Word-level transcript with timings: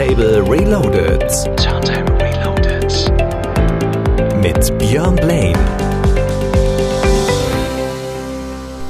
Turntable 0.00 0.40
Reloaded. 0.50 1.20
Turntable 1.58 2.16
Reloaded. 2.16 2.90
Mit 4.40 4.78
Björn 4.78 5.14
Blaine. 5.14 5.58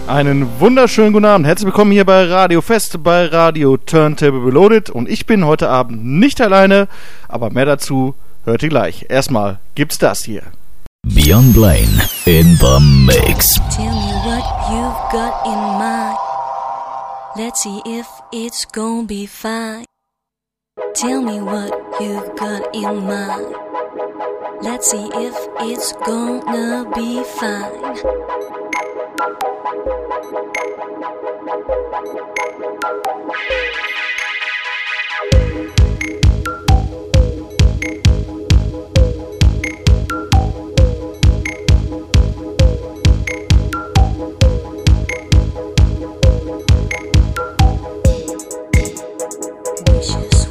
Einen 0.06 0.48
wunderschönen 0.60 1.12
guten 1.12 1.24
Abend. 1.24 1.48
Herzlich 1.48 1.66
willkommen 1.66 1.90
hier 1.90 2.04
bei 2.04 2.26
Radio 2.26 2.60
Fest, 2.60 3.02
bei 3.02 3.26
Radio 3.26 3.76
Turntable 3.76 4.46
Reloaded. 4.46 4.88
Und 4.88 5.08
ich 5.08 5.26
bin 5.26 5.44
heute 5.44 5.68
Abend 5.68 6.04
nicht 6.04 6.40
alleine, 6.40 6.86
aber 7.26 7.50
mehr 7.50 7.64
dazu 7.64 8.14
hört 8.44 8.62
ihr 8.62 8.68
gleich. 8.68 9.06
Erstmal 9.08 9.58
gibt's 9.74 9.98
das 9.98 10.22
hier. 10.22 10.42
Björn 11.02 11.52
Blaine 11.52 12.00
in 12.26 12.56
the 12.56 12.78
mix. 12.78 13.56
Tell 13.74 13.86
me 13.86 14.14
what 14.24 14.44
you've 14.70 15.10
got 15.10 15.44
in 15.44 15.58
mind. 15.76 16.16
Let's 17.34 17.64
see 17.64 17.80
if 17.84 18.06
it's 18.30 18.64
gonna 18.72 19.02
be 19.08 19.26
fine. 19.26 19.86
Tell 20.94 21.22
me 21.22 21.40
what 21.40 21.72
you've 22.00 22.36
got 22.36 22.74
in 22.74 23.06
mind. 23.06 23.54
Let's 24.62 24.90
see 24.90 25.10
if 25.14 25.36
it's 25.60 25.92
gonna 25.92 26.90
be 26.94 27.22
fine. 27.24 27.80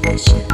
vibration. 0.10 0.49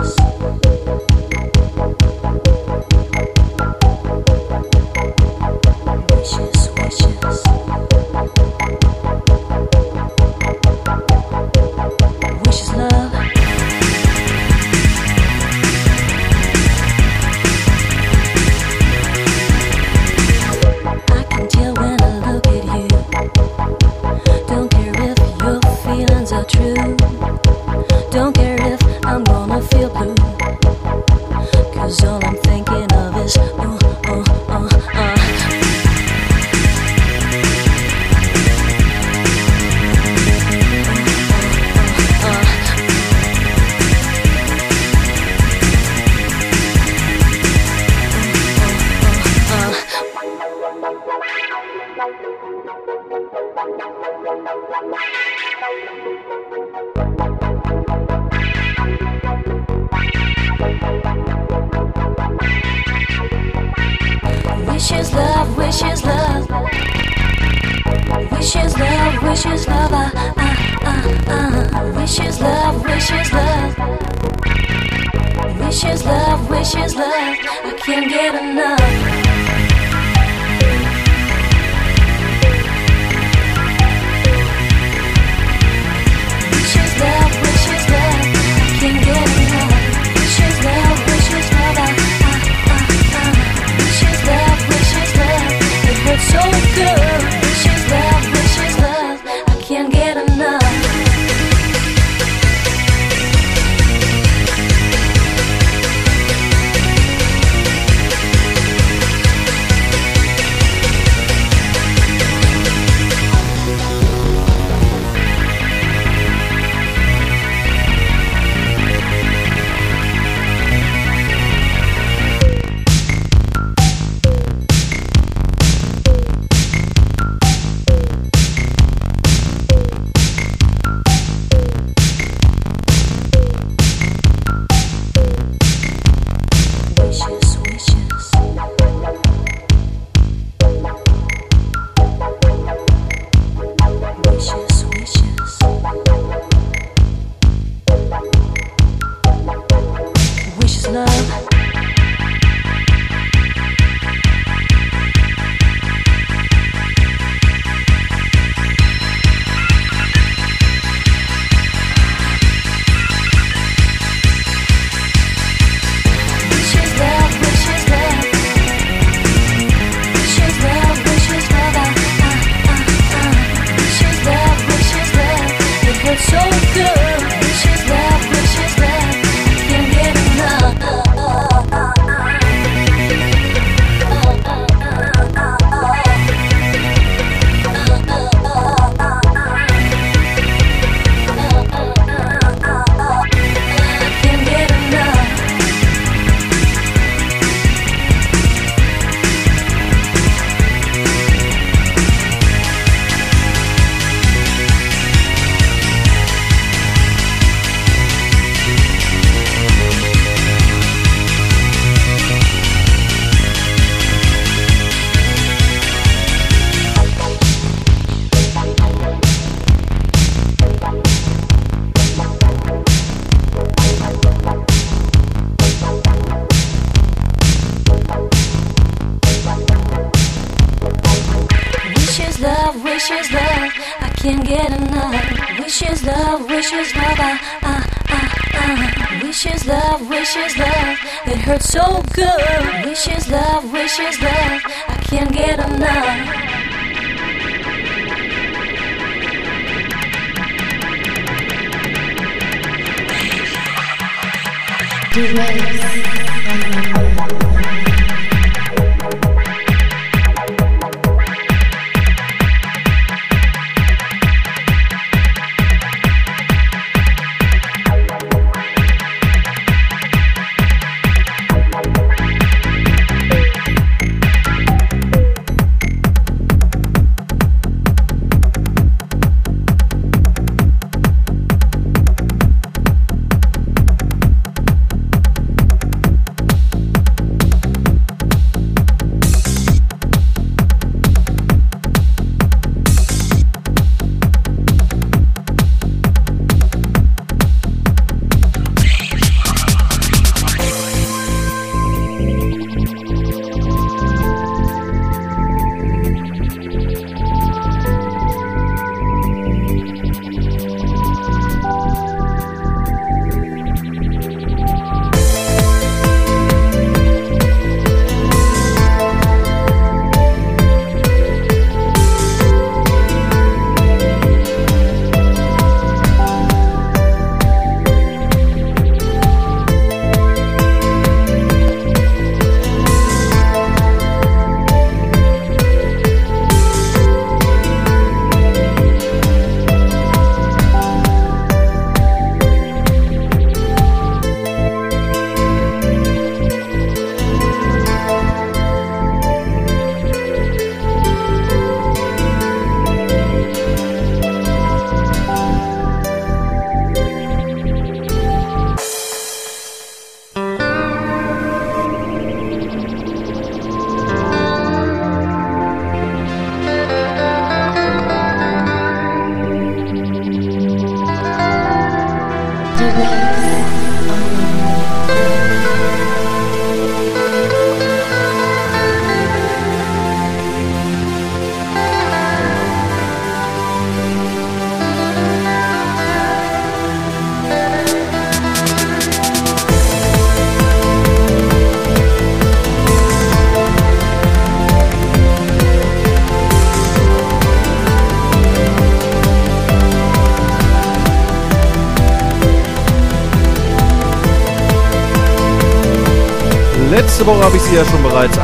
Do 255.15 255.21
Erase. 255.21 256.14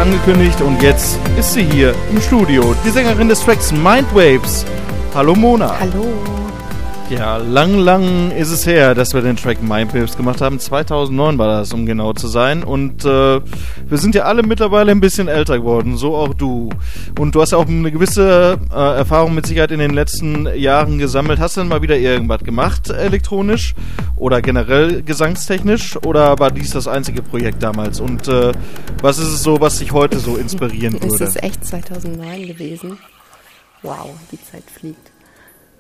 Angekündigt 0.01 0.59
und 0.62 0.81
jetzt 0.81 1.19
ist 1.38 1.53
sie 1.53 1.63
hier 1.63 1.94
im 2.09 2.19
Studio. 2.19 2.74
Die 2.83 2.89
Sängerin 2.89 3.30
des 3.30 3.39
Tracks 3.45 3.71
Mindwaves. 3.71 4.65
Hallo 5.13 5.36
Mona. 5.36 5.80
Hallo. 5.80 6.07
Ja, 7.12 7.36
lang, 7.36 7.77
lang 7.77 8.31
ist 8.31 8.51
es 8.51 8.65
her, 8.65 8.95
dass 8.95 9.13
wir 9.13 9.21
den 9.21 9.36
Track 9.36 9.62
Mindwaves 9.62 10.15
gemacht 10.15 10.39
haben. 10.39 10.59
2009 10.59 11.38
war 11.38 11.59
das, 11.59 11.74
um 11.74 11.86
genau 11.86 12.13
zu 12.13 12.27
sein. 12.27 12.63
Und 12.63 13.03
äh, 13.03 13.42
wir 13.89 13.98
sind 13.98 14.15
ja 14.15 14.24
alle 14.24 14.44
mittlerweile 14.44 14.92
ein 14.92 15.01
bisschen 15.01 15.27
älter 15.27 15.59
geworden, 15.59 15.98
so 15.98 16.15
auch 16.15 16.33
du. 16.33 16.69
Und 17.19 17.36
du 17.36 17.42
hast 17.42 17.51
ja 17.51 17.57
auch 17.57 17.68
eine 17.68 17.92
gewisse 17.92 18.57
äh, 18.74 18.98
Erfahrung 18.98 19.36
mit 19.36 19.45
Sicherheit 19.45 19.71
in 19.71 19.80
den 19.80 19.92
letzten 19.92 20.48
Jahren 20.56 21.00
gesammelt. 21.00 21.39
Hast 21.39 21.57
du 21.57 21.62
denn 21.62 21.68
mal 21.68 21.81
wieder 21.81 21.98
irgendwas 21.98 22.45
gemacht, 22.45 22.89
elektronisch 22.89 23.75
oder 24.15 24.42
generell 24.42 25.03
gesangstechnisch? 25.03 25.98
Oder 26.06 26.39
war 26.39 26.50
dies 26.50 26.71
das 26.71 26.88
einzige 26.88 27.21
Projekt 27.21 27.62
damals? 27.62 28.00
Und 28.00 28.30
äh, 28.30 28.53
was 29.01 29.18
ist 29.19 29.27
es 29.30 29.44
so, 29.44 29.59
was 29.59 29.80
dich 29.80 29.92
heute 29.92 30.19
so 30.19 30.38
inspirieren 30.38 30.95
Es 30.95 31.12
würde? 31.12 31.24
ist 31.25 31.44
echt 31.44 31.65
2009 31.65 32.48
gewesen. 32.48 32.98
Wow, 33.81 34.12
die 34.31 34.41
Zeit 34.41 34.63
fliegt. 34.70 35.12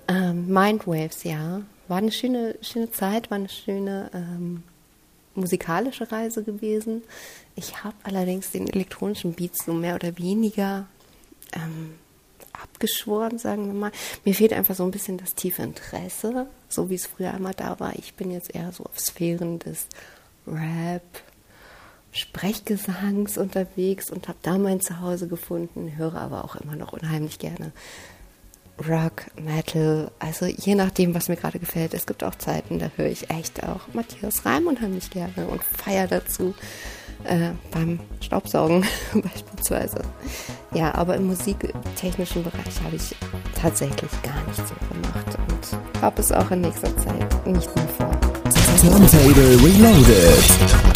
Ähm, 0.07 0.47
Mindwaves, 0.47 1.23
ja. 1.23 1.61
War 1.87 1.97
eine 1.97 2.11
schöne, 2.11 2.55
schöne 2.61 2.91
Zeit, 2.91 3.29
war 3.29 3.37
eine 3.37 3.49
schöne 3.49 4.09
ähm, 4.13 4.63
musikalische 5.35 6.11
Reise 6.11 6.43
gewesen. 6.43 7.03
Ich 7.55 7.83
habe 7.83 7.95
allerdings 8.03 8.51
den 8.51 8.67
elektronischen 8.67 9.33
Beat 9.33 9.55
so 9.57 9.73
mehr 9.73 9.95
oder 9.95 10.17
weniger 10.17 10.87
ähm, 11.53 11.95
abgeschworen, 12.53 13.37
sagen 13.37 13.67
wir 13.67 13.73
mal. 13.73 13.91
Mir 14.25 14.33
fehlt 14.33 14.53
einfach 14.53 14.75
so 14.75 14.83
ein 14.83 14.91
bisschen 14.91 15.17
das 15.17 15.35
tiefe 15.35 15.61
Interesse, 15.61 16.47
so 16.69 16.89
wie 16.89 16.95
es 16.95 17.05
früher 17.05 17.33
einmal 17.33 17.53
da 17.53 17.79
war. 17.79 17.93
Ich 17.97 18.15
bin 18.15 18.31
jetzt 18.31 18.53
eher 18.55 18.71
so 18.71 18.85
auf 18.85 18.99
Sphären 18.99 19.59
des 19.59 19.85
Rap, 20.47 21.03
Sprechgesangs 22.11 23.37
unterwegs 23.37 24.11
und 24.11 24.27
habe 24.27 24.37
da 24.41 24.57
mein 24.57 24.81
Zuhause 24.81 25.27
gefunden, 25.27 25.95
höre 25.95 26.15
aber 26.15 26.43
auch 26.43 26.55
immer 26.55 26.75
noch 26.75 26.93
unheimlich 26.93 27.39
gerne 27.39 27.71
Rock, 28.87 29.25
Metal, 29.39 30.11
also 30.19 30.45
je 30.45 30.75
nachdem, 30.75 31.13
was 31.13 31.29
mir 31.29 31.35
gerade 31.35 31.59
gefällt. 31.59 31.93
Es 31.93 32.05
gibt 32.05 32.23
auch 32.23 32.35
Zeiten, 32.35 32.79
da 32.79 32.89
höre 32.95 33.07
ich 33.07 33.29
echt 33.29 33.63
auch 33.63 33.81
Matthias 33.93 34.45
Reim 34.45 34.67
unheimlich 34.67 35.09
gerne 35.09 35.47
und 35.47 35.63
feiere 35.63 36.07
dazu 36.07 36.55
äh, 37.25 37.51
beim 37.71 37.99
Staubsaugen 38.21 38.85
beispielsweise. 39.13 40.01
Ja, 40.73 40.95
aber 40.95 41.15
im 41.15 41.27
musiktechnischen 41.27 42.43
Bereich 42.43 42.81
habe 42.83 42.95
ich 42.95 43.15
tatsächlich 43.59 44.11
gar 44.23 44.43
nichts 44.47 44.69
so 44.69 44.75
gemacht 44.91 45.37
und 45.49 46.01
habe 46.01 46.21
es 46.21 46.31
auch 46.31 46.49
in 46.51 46.61
nächster 46.61 46.95
Zeit 46.97 47.47
nicht 47.47 47.75
mehr 47.75 47.87
vor. 47.97 48.11
Turntable 48.81 49.59
Reloaded. 49.63 50.90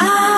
I 0.00 0.37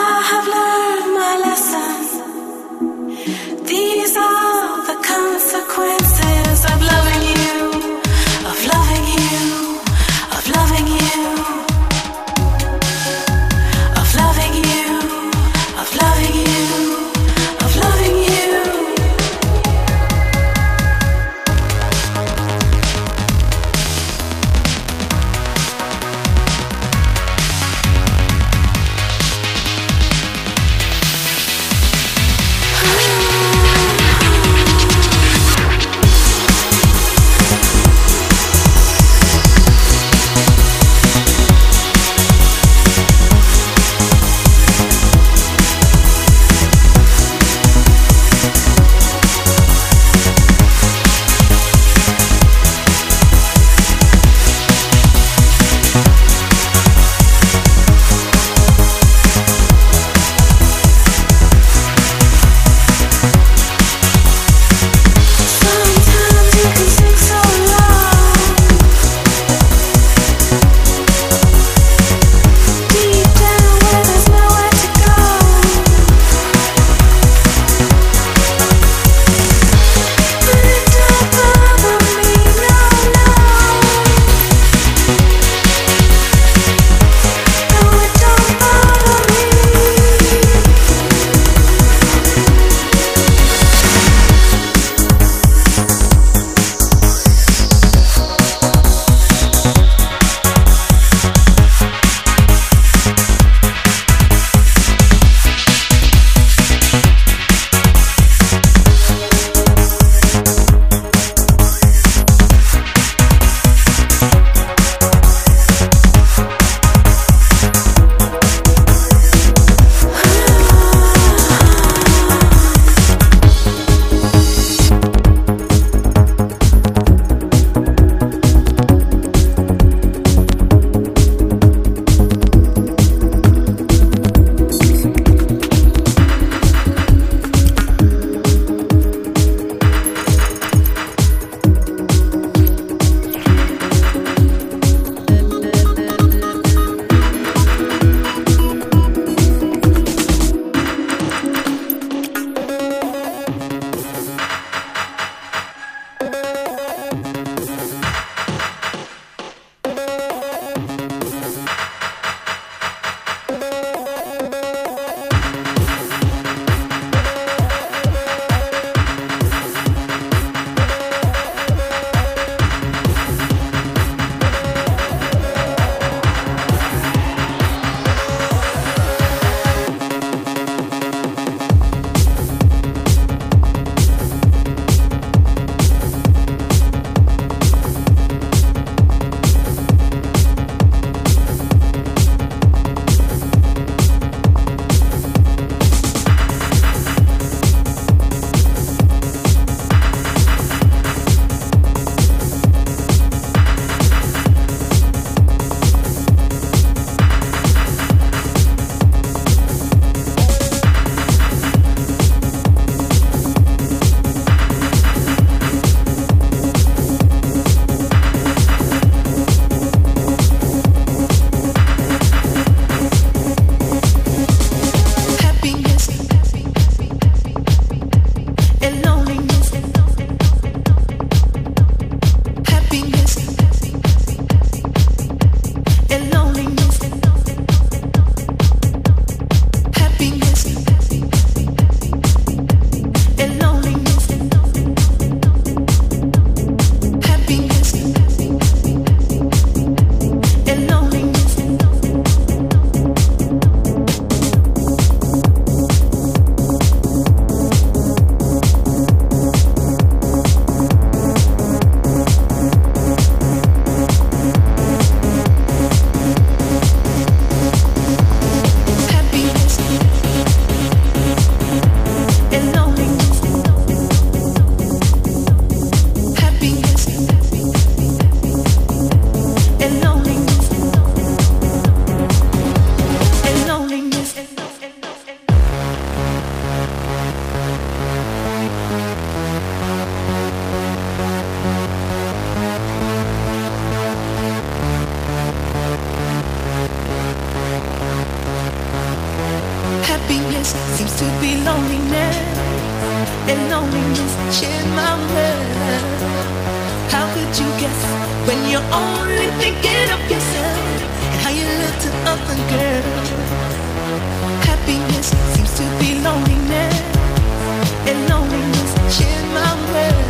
in 318.53 319.53
my 319.55 319.75
world. 319.93 320.30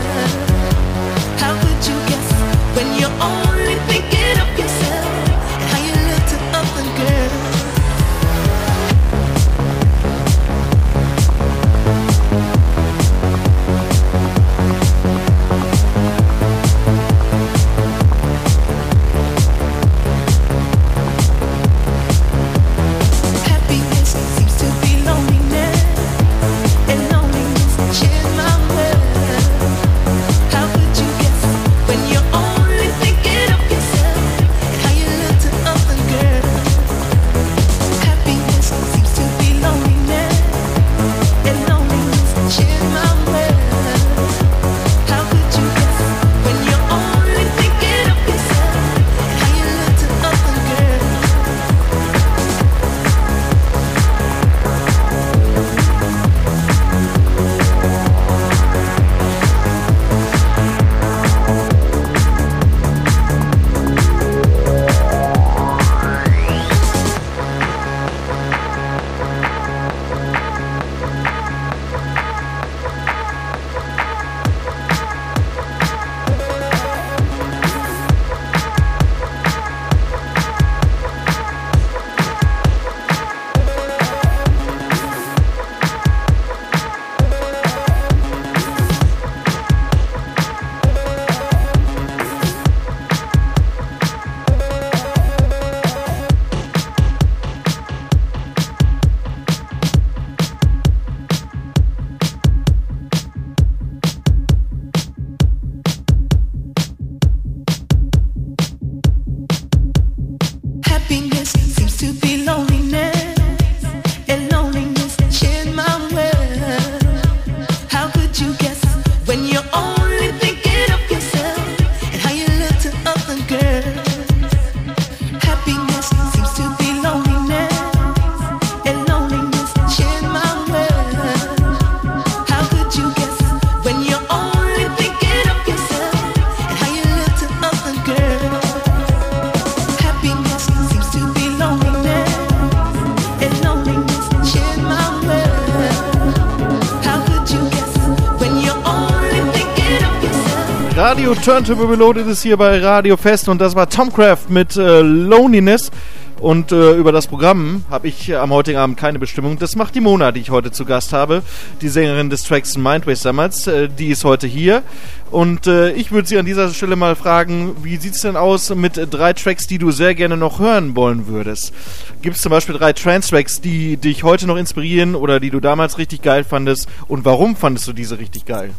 Turntable 151.60 151.90
Reloaded 151.90 152.26
ist 152.26 152.42
hier 152.42 152.56
bei 152.56 152.78
Radio 152.78 153.18
Fest 153.18 153.46
und 153.46 153.60
das 153.60 153.74
war 153.74 153.86
Tomcraft 153.86 154.48
mit 154.48 154.78
äh, 154.78 155.02
Loneliness. 155.02 155.90
Und 156.38 156.72
äh, 156.72 156.94
über 156.94 157.12
das 157.12 157.26
Programm 157.26 157.84
habe 157.90 158.08
ich 158.08 158.34
am 158.34 158.50
heutigen 158.50 158.78
Abend 158.78 158.96
keine 158.96 159.18
Bestimmung. 159.18 159.58
Das 159.58 159.76
macht 159.76 159.94
die 159.94 160.00
Mona, 160.00 160.32
die 160.32 160.40
ich 160.40 160.48
heute 160.48 160.70
zu 160.70 160.86
Gast 160.86 161.12
habe. 161.12 161.42
Die 161.82 161.90
Sängerin 161.90 162.30
des 162.30 162.44
Tracks 162.44 162.78
Mindways 162.78 163.20
damals. 163.20 163.66
Äh, 163.66 163.90
die 163.90 164.06
ist 164.06 164.24
heute 164.24 164.46
hier. 164.46 164.82
Und 165.30 165.66
äh, 165.66 165.92
ich 165.92 166.12
würde 166.12 166.26
sie 166.26 166.38
an 166.38 166.46
dieser 166.46 166.70
Stelle 166.70 166.96
mal 166.96 167.14
fragen, 167.14 167.76
wie 167.82 167.98
sieht's 167.98 168.22
denn 168.22 168.36
aus 168.36 168.74
mit 168.74 168.98
drei 169.10 169.34
Tracks, 169.34 169.66
die 169.66 169.76
du 169.76 169.90
sehr 169.90 170.14
gerne 170.14 170.38
noch 170.38 170.60
hören 170.60 170.96
wollen 170.96 171.26
würdest? 171.26 171.74
Gibt 172.22 172.36
es 172.36 172.42
zum 172.42 172.50
Beispiel 172.50 172.74
drei 172.74 172.94
Trance-Tracks, 172.94 173.60
die 173.60 173.98
dich 173.98 174.22
heute 174.22 174.46
noch 174.46 174.56
inspirieren 174.56 175.14
oder 175.14 175.40
die 175.40 175.50
du 175.50 175.60
damals 175.60 175.98
richtig 175.98 176.22
geil 176.22 176.42
fandest? 176.42 176.88
Und 177.06 177.26
warum 177.26 177.54
fandest 177.54 177.86
du 177.86 177.92
diese 177.92 178.18
richtig 178.18 178.46
geil? 178.46 178.70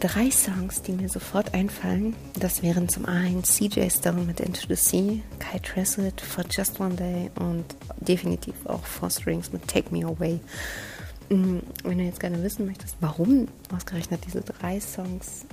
Drei 0.00 0.30
Songs, 0.30 0.82
die 0.82 0.92
mir 0.92 1.08
sofort 1.08 1.54
einfallen, 1.54 2.14
das 2.38 2.62
wären 2.62 2.88
zum 2.88 3.04
einen 3.04 3.44
CJ 3.44 3.90
Stone 3.90 4.22
mit 4.22 4.40
Into 4.40 4.66
the 4.68 4.76
Sea, 4.76 5.20
Kai 5.38 5.58
Tressett 5.58 6.20
for 6.20 6.44
Just 6.48 6.80
One 6.80 6.94
Day 6.94 7.30
und 7.36 7.64
definitiv 7.98 8.54
auch 8.66 8.84
Four 8.84 9.10
Strings 9.10 9.52
mit 9.52 9.66
Take 9.68 9.92
Me 9.94 10.04
Away. 10.06 10.40
Mm, 11.28 11.58
Wenn 11.84 11.98
du 11.98 12.04
jetzt 12.04 12.20
gerne 12.20 12.42
wissen 12.42 12.66
möchtest, 12.66 12.96
warum 13.00 13.48
ausgerechnet 13.74 14.24
diese 14.26 14.40
drei 14.40 14.80
Songs 14.80 15.46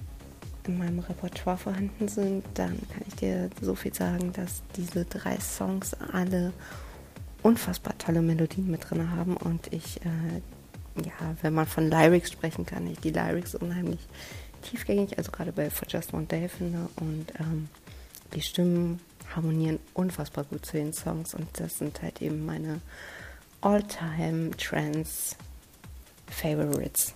in 0.68 0.78
meinem 0.78 1.00
Repertoire 1.00 1.58
vorhanden 1.58 2.08
sind, 2.08 2.44
dann 2.54 2.78
kann 2.92 3.04
ich 3.08 3.16
dir 3.16 3.50
so 3.62 3.76
viel 3.76 3.94
sagen, 3.94 4.32
dass 4.34 4.62
diese 4.76 5.06
drei 5.06 5.38
Songs 5.40 5.96
alle 6.14 6.54
unfassbar 7.44 7.98
tolle 7.98 8.22
Melodien 8.22 8.70
mit 8.70 8.90
drin 8.90 9.12
haben 9.12 9.36
und 9.38 9.72
ich 9.74 9.98
äh, 10.02 10.42
ja, 11.04 11.36
wenn 11.42 11.54
man 11.54 11.68
von 11.68 11.90
Lyrics 11.90 12.32
sprechen 12.32 12.66
kann, 12.66 12.88
ich 12.88 13.00
die 13.00 13.12
Lyrics 13.12 13.56
unheimlich 13.56 14.00
tiefgängig, 14.62 15.18
also 15.18 15.32
gerade 15.32 15.52
bei 15.52 15.70
For 15.70 15.88
Just 15.88 16.14
One 16.14 16.26
Day 16.26 16.50
finde 16.50 16.90
und 16.98 17.28
ähm, 17.40 17.70
die 18.34 18.42
Stimmen 18.42 19.00
harmonieren 19.36 19.80
unfassbar 19.94 20.44
gut 20.44 20.66
zu 20.66 20.74
den 20.74 20.94
Songs 20.94 21.34
und 21.34 21.48
das 21.54 21.78
sind 21.78 22.02
halt 22.02 22.22
eben 22.22 22.46
meine 22.46 22.82
All-Time 23.62 24.52
Trance 24.58 25.36
Favorites. 26.30 27.14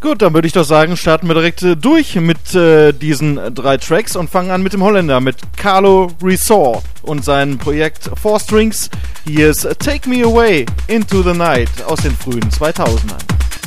Gut, 0.00 0.20
dann 0.20 0.34
würde 0.34 0.46
ich 0.46 0.52
doch 0.52 0.64
sagen, 0.64 0.96
starten 0.96 1.26
wir 1.26 1.34
direkt 1.34 1.62
äh, 1.62 1.74
durch 1.74 2.16
mit 2.16 2.54
äh, 2.54 2.92
diesen 2.92 3.54
drei 3.54 3.78
Tracks 3.78 4.14
und 4.14 4.28
fangen 4.28 4.50
an 4.50 4.62
mit 4.62 4.74
dem 4.74 4.82
Holländer, 4.82 5.20
mit 5.20 5.36
Carlo 5.56 6.12
Resort 6.22 6.84
und 7.02 7.24
seinem 7.24 7.56
Projekt 7.58 8.10
Four 8.20 8.38
Strings. 8.38 8.90
Hier 9.28 9.50
ist 9.50 9.66
Take 9.80 10.08
Me 10.08 10.22
Away 10.22 10.64
Into 10.86 11.20
the 11.20 11.32
Night 11.32 11.68
aus 11.86 12.00
den 12.00 12.16
frühen 12.16 12.48
2000ern. 12.48 13.18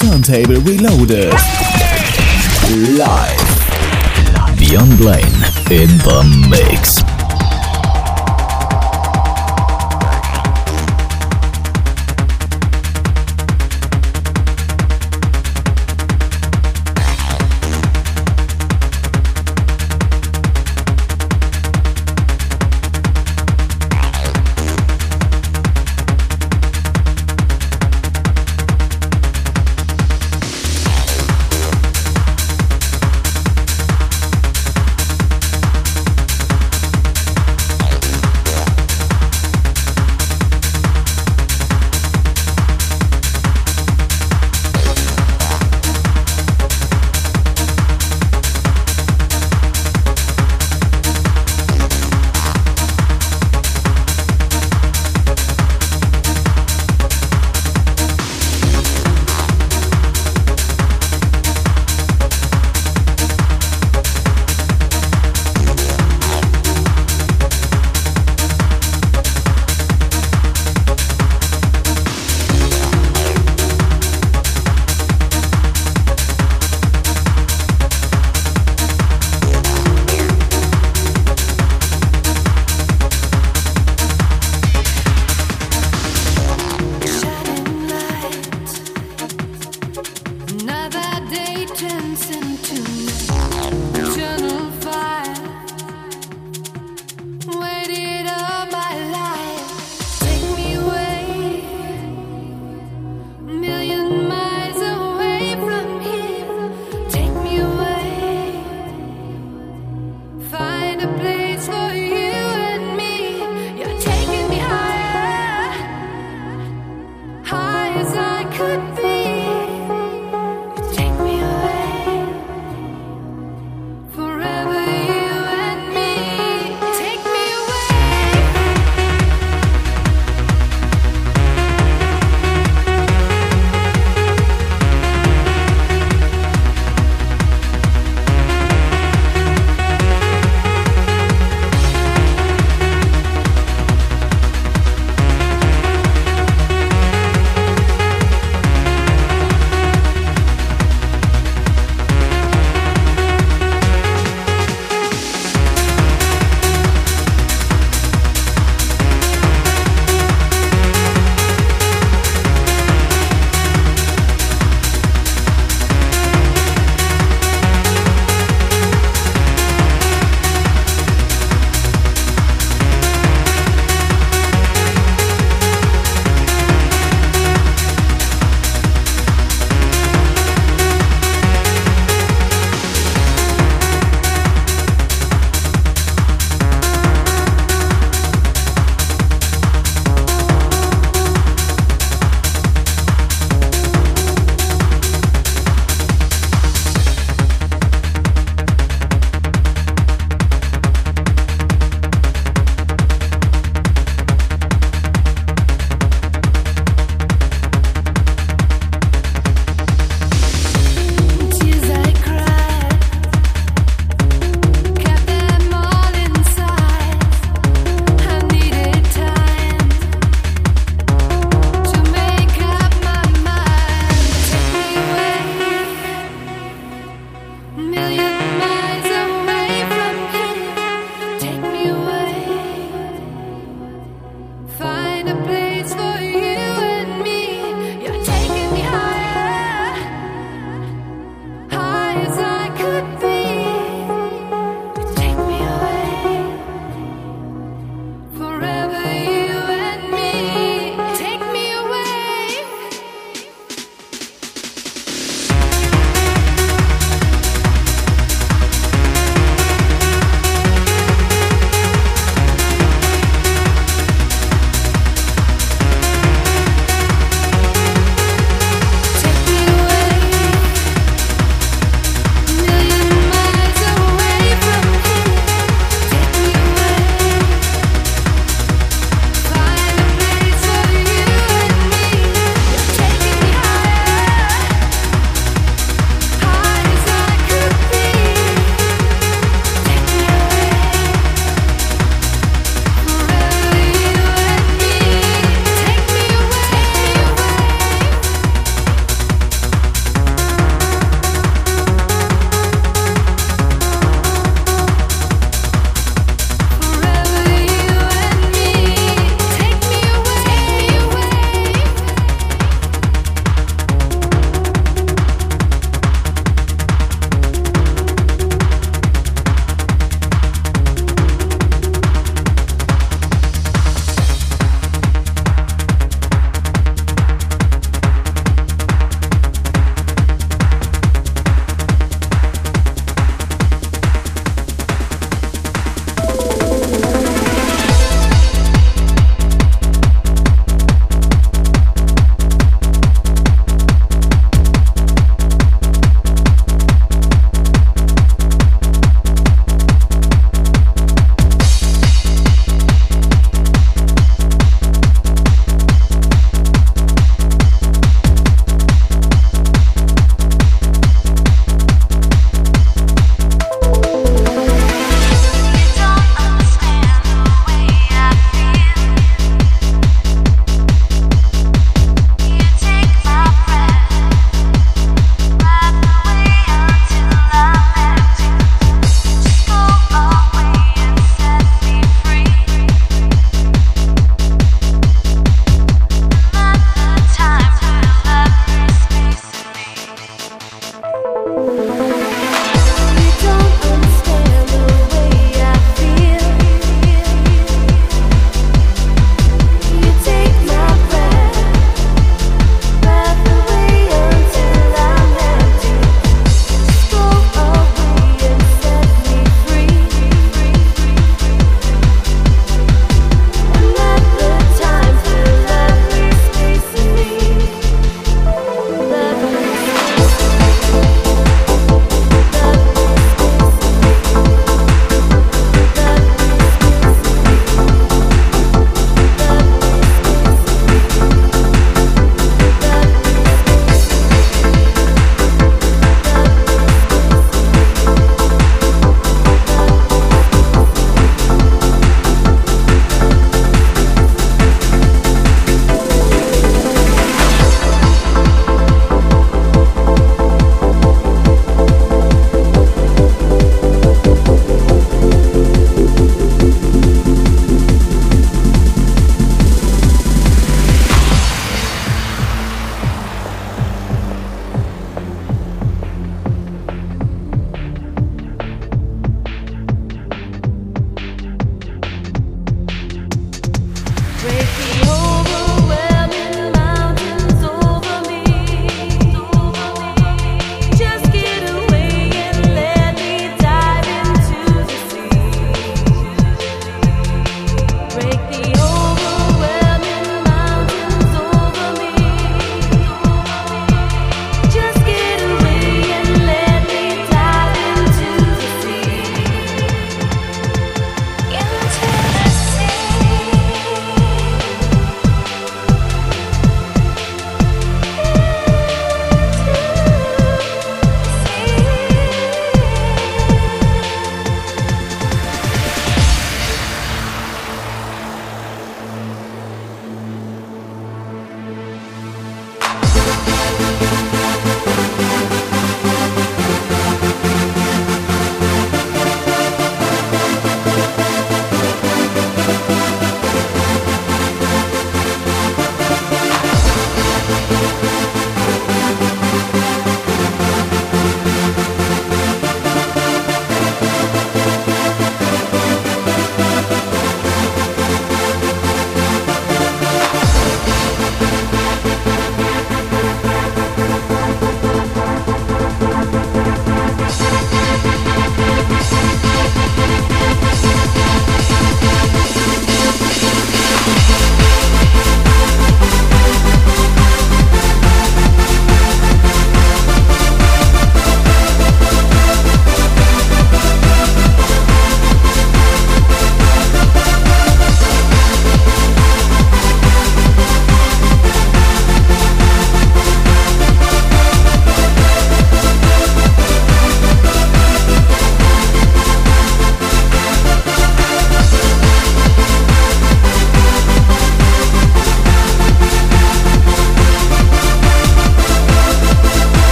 Turntable 0.00 0.60
Reloaded. 0.66 1.32
Live. 2.96 4.58
Beyond 4.58 4.98
Blaine 4.98 5.44
in 5.70 5.88
the 6.00 6.48
mix. 6.48 7.04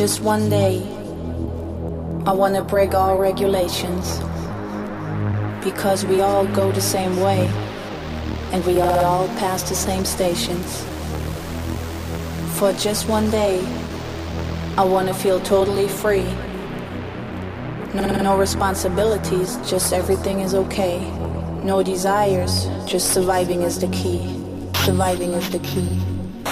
Just 0.00 0.22
one 0.22 0.48
day, 0.48 0.78
I 2.24 2.32
want 2.32 2.54
to 2.54 2.64
break 2.64 2.94
all 2.94 3.18
regulations. 3.18 4.18
Because 5.62 6.06
we 6.06 6.22
all 6.22 6.46
go 6.46 6.72
the 6.72 6.80
same 6.80 7.20
way, 7.20 7.46
and 8.50 8.64
we 8.64 8.80
all 8.80 9.28
pass 9.36 9.62
the 9.68 9.74
same 9.74 10.06
stations. 10.06 10.86
For 12.58 12.72
just 12.72 13.10
one 13.10 13.30
day, 13.30 13.60
I 14.78 14.84
want 14.84 15.08
to 15.08 15.12
feel 15.12 15.38
totally 15.38 15.86
free. 15.86 16.24
No, 17.92 18.06
no 18.22 18.38
responsibilities, 18.38 19.58
just 19.68 19.92
everything 19.92 20.40
is 20.40 20.54
okay. 20.54 20.98
No 21.62 21.82
desires, 21.82 22.68
just 22.86 23.12
surviving 23.12 23.60
is 23.60 23.78
the 23.78 23.88
key. 23.88 24.22
Surviving 24.76 25.32
is 25.32 25.50
the 25.50 25.58
key. 25.58 26.00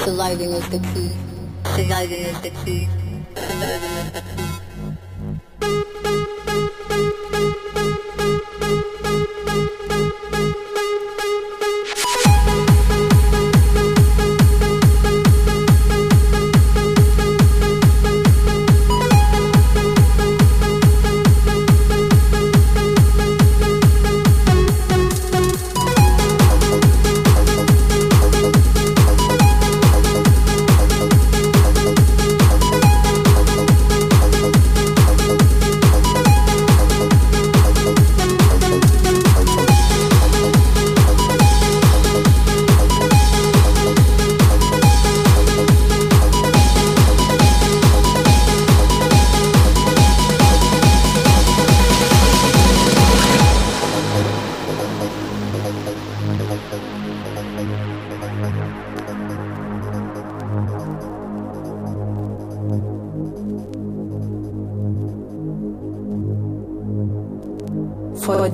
Surviving 0.05 0.51
is 0.51 0.69
the 0.69 0.81
key. 0.93 1.11
Surviving 1.65 2.21
is 2.21 2.41
the 2.43 2.51
key 2.63 2.98
da 3.61 3.67
da 3.67 3.79
da 3.83 3.88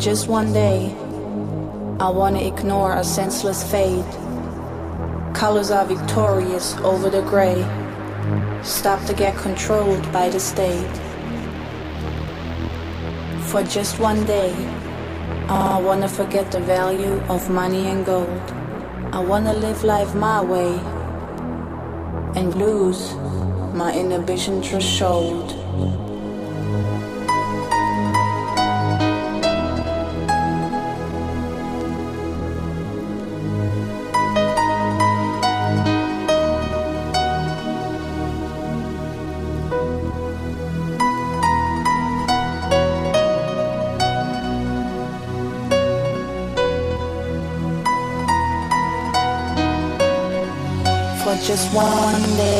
just 0.04 0.28
one 0.28 0.52
day, 0.52 0.94
I 1.98 2.10
want 2.10 2.36
to 2.36 2.46
ignore 2.46 2.94
a 2.94 3.02
senseless 3.02 3.64
fade. 3.70 4.04
Colors 5.34 5.70
are 5.70 5.86
victorious 5.86 6.74
over 6.80 7.08
the 7.08 7.22
gray. 7.22 7.56
Stop 8.62 9.02
to 9.06 9.14
get 9.14 9.34
controlled 9.34 10.02
by 10.12 10.28
the 10.28 10.38
state. 10.38 10.94
For 13.48 13.62
just 13.62 13.98
one 13.98 14.26
day, 14.26 14.52
oh, 15.48 15.78
I 15.78 15.80
want 15.80 16.02
to 16.02 16.08
forget 16.08 16.52
the 16.52 16.60
value 16.60 17.18
of 17.30 17.48
money 17.48 17.86
and 17.86 18.04
gold. 18.04 18.52
I 19.10 19.20
want 19.20 19.46
to 19.46 19.54
live 19.54 19.84
life 19.84 20.14
my 20.14 20.42
way 20.44 20.74
and 22.38 22.54
lose 22.56 23.14
my 23.72 23.90
inhibition 23.94 24.62
threshold. 24.62 25.63
Just 51.54 51.72
one 51.72 52.20
day. 52.36 52.53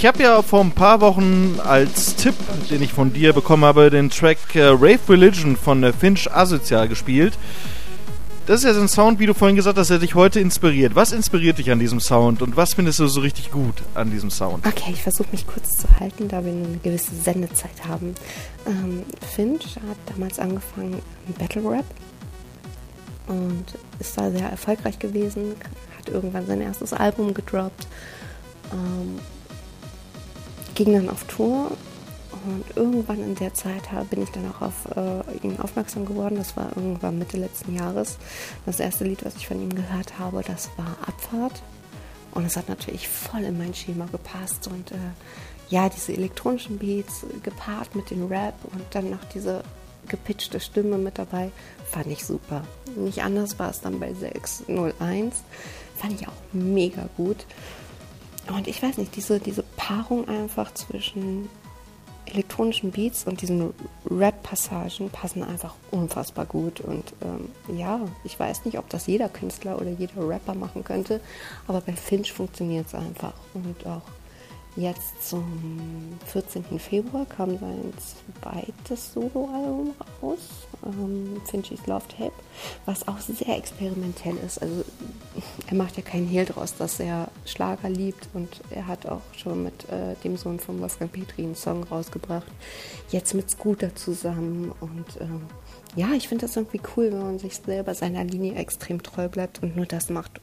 Ich 0.00 0.06
habe 0.06 0.22
ja 0.22 0.40
vor 0.40 0.62
ein 0.62 0.70
paar 0.70 1.02
Wochen 1.02 1.58
als 1.62 2.16
Tipp, 2.16 2.34
den 2.70 2.82
ich 2.82 2.90
von 2.90 3.12
dir 3.12 3.34
bekommen 3.34 3.66
habe, 3.66 3.90
den 3.90 4.08
Track 4.08 4.38
äh, 4.54 4.68
Rave 4.68 4.98
Religion 5.10 5.58
von 5.58 5.84
äh, 5.84 5.92
Finch 5.92 6.26
Asozial 6.32 6.88
gespielt. 6.88 7.36
Das 8.46 8.60
ist 8.60 8.64
ja 8.64 8.72
so 8.72 8.80
ein 8.80 8.88
Sound, 8.88 9.18
wie 9.18 9.26
du 9.26 9.34
vorhin 9.34 9.56
gesagt 9.56 9.76
hast, 9.76 9.90
der 9.90 9.98
dich 9.98 10.14
heute 10.14 10.40
inspiriert. 10.40 10.94
Was 10.94 11.12
inspiriert 11.12 11.58
dich 11.58 11.70
an 11.70 11.78
diesem 11.78 12.00
Sound 12.00 12.40
und 12.40 12.56
was 12.56 12.72
findest 12.72 12.98
du 12.98 13.08
so 13.08 13.20
richtig 13.20 13.50
gut 13.50 13.74
an 13.92 14.10
diesem 14.10 14.30
Sound? 14.30 14.66
Okay, 14.66 14.90
ich 14.90 15.02
versuche 15.02 15.28
mich 15.32 15.46
kurz 15.46 15.76
zu 15.76 15.86
halten, 16.00 16.28
da 16.28 16.42
wir 16.42 16.52
eine 16.52 16.78
gewisse 16.82 17.14
Sendezeit 17.14 17.86
haben. 17.86 18.14
Ähm, 18.66 19.02
Finch 19.34 19.76
hat 19.76 19.98
damals 20.06 20.38
angefangen 20.38 21.02
mit 21.26 21.36
Battle 21.36 21.70
Rap 21.70 21.84
und 23.26 23.66
ist 23.98 24.16
da 24.16 24.30
sehr 24.30 24.48
erfolgreich 24.48 24.98
gewesen, 24.98 25.56
hat 25.98 26.08
irgendwann 26.08 26.46
sein 26.46 26.62
erstes 26.62 26.94
Album 26.94 27.34
gedroppt, 27.34 27.86
ähm, 28.72 29.18
ging 30.84 30.94
dann 30.94 31.10
auf 31.10 31.24
Tour 31.24 31.70
und 32.46 32.64
irgendwann 32.74 33.20
in 33.22 33.34
der 33.34 33.52
Zeit 33.52 33.82
bin 34.08 34.22
ich 34.22 34.30
dann 34.30 34.50
auch 34.50 34.62
auf 34.62 34.86
äh, 34.96 35.46
ihn 35.46 35.60
aufmerksam 35.60 36.06
geworden. 36.06 36.36
Das 36.36 36.56
war 36.56 36.74
irgendwann 36.74 37.18
Mitte 37.18 37.36
letzten 37.36 37.74
Jahres. 37.76 38.16
Das 38.64 38.80
erste 38.80 39.04
Lied, 39.04 39.22
was 39.26 39.36
ich 39.36 39.46
von 39.46 39.60
ihm 39.60 39.74
gehört 39.74 40.18
habe, 40.18 40.42
das 40.42 40.70
war 40.78 40.96
Abfahrt. 41.06 41.60
Und 42.30 42.46
es 42.46 42.56
hat 42.56 42.70
natürlich 42.70 43.08
voll 43.08 43.42
in 43.42 43.58
mein 43.58 43.74
Schema 43.74 44.06
gepasst. 44.06 44.68
Und 44.68 44.92
äh, 44.92 44.94
ja, 45.68 45.90
diese 45.90 46.14
elektronischen 46.14 46.78
Beats 46.78 47.26
gepaart 47.42 47.94
mit 47.94 48.10
dem 48.10 48.28
Rap 48.28 48.54
und 48.72 48.82
dann 48.92 49.10
noch 49.10 49.24
diese 49.34 49.62
gepitchte 50.08 50.60
Stimme 50.60 50.96
mit 50.96 51.18
dabei, 51.18 51.50
fand 51.90 52.06
ich 52.06 52.24
super. 52.24 52.64
Nicht 52.96 53.22
anders 53.22 53.58
war 53.58 53.68
es 53.68 53.82
dann 53.82 54.00
bei 54.00 54.14
601. 54.14 55.42
Fand 55.98 56.18
ich 56.18 56.26
auch 56.26 56.32
mega 56.54 57.06
gut. 57.18 57.44
Und 58.50 58.68
ich 58.68 58.82
weiß 58.82 58.98
nicht, 58.98 59.14
diese, 59.16 59.38
diese 59.40 59.62
Paarung 59.76 60.28
einfach 60.28 60.72
zwischen 60.74 61.48
elektronischen 62.26 62.90
Beats 62.90 63.24
und 63.24 63.40
diesen 63.40 63.72
Rap-Passagen 64.08 65.10
passen 65.10 65.42
einfach 65.42 65.74
unfassbar 65.90 66.46
gut. 66.46 66.80
Und 66.80 67.12
ähm, 67.22 67.76
ja, 67.76 68.00
ich 68.24 68.38
weiß 68.38 68.64
nicht, 68.64 68.78
ob 68.78 68.88
das 68.88 69.06
jeder 69.06 69.28
Künstler 69.28 69.80
oder 69.80 69.90
jeder 69.90 70.28
Rapper 70.28 70.54
machen 70.54 70.84
könnte, 70.84 71.20
aber 71.66 71.80
bei 71.80 71.92
Finch 71.92 72.32
funktioniert 72.32 72.86
es 72.86 72.94
einfach. 72.94 73.34
Und 73.54 73.86
auch 73.86 74.02
jetzt 74.76 75.28
zum 75.28 76.18
14. 76.26 76.78
Februar 76.78 77.26
kam 77.26 77.58
sein 77.58 77.92
zweites 78.40 79.12
Soloalbum 79.12 79.94
raus, 80.22 80.38
ähm, 80.84 81.40
Finch's 81.44 81.86
Love 81.86 82.04
Tape, 82.08 82.32
was 82.86 83.06
auch 83.08 83.18
sehr 83.18 83.56
experimentell 83.56 84.36
ist. 84.44 84.60
Also 84.60 84.84
er 85.66 85.76
macht 85.76 85.96
ja 85.96 86.02
keinen 86.02 86.26
Hehl 86.26 86.44
draus, 86.44 86.74
dass 86.76 87.00
er 87.00 87.28
Schlager 87.44 87.88
liebt 87.88 88.28
und 88.34 88.60
er 88.70 88.86
hat 88.86 89.06
auch 89.06 89.22
schon 89.36 89.64
mit 89.64 89.88
äh, 89.90 90.14
dem 90.24 90.36
Sohn 90.36 90.58
von 90.58 90.80
Wolfgang 90.80 91.12
Petri 91.12 91.44
einen 91.44 91.54
Song 91.54 91.84
rausgebracht. 91.84 92.46
Jetzt 93.10 93.34
mit 93.34 93.50
Scooter 93.50 93.94
zusammen 93.94 94.72
und 94.80 95.20
ähm, 95.20 95.42
ja, 95.96 96.12
ich 96.12 96.28
finde 96.28 96.46
das 96.46 96.56
irgendwie 96.56 96.80
cool, 96.96 97.12
wenn 97.12 97.22
man 97.22 97.38
sich 97.38 97.56
selber 97.56 97.94
seiner 97.94 98.24
Linie 98.24 98.54
extrem 98.54 99.02
treu 99.02 99.28
bleibt 99.28 99.62
und 99.62 99.76
nur 99.76 99.86
das 99.86 100.08
macht, 100.08 100.40